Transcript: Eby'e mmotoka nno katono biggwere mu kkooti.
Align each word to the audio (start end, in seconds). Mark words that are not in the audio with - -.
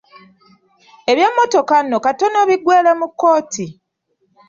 Eby'e 1.09 1.29
mmotoka 1.31 1.75
nno 1.83 1.97
katono 2.05 2.39
biggwere 2.49 2.91
mu 2.99 3.07
kkooti. 3.11 3.65